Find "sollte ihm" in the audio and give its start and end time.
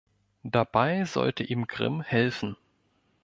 1.05-1.67